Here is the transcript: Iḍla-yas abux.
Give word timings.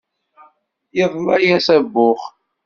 Iḍla-yas 1.03 1.67
abux. 1.77 2.21